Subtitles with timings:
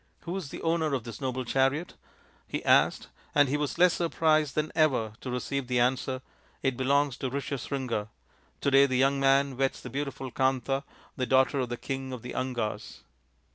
[0.21, 1.93] "Who is the owner of this noble chariot?"
[2.47, 6.23] he asked, and he was less surprised than ever to receive the answer,"
[6.63, 8.07] It belongs to Rishyasringa.
[8.61, 10.81] To day the young man weds the beautiful Kanta,
[11.17, 13.01] the daughter of the King of theAngas."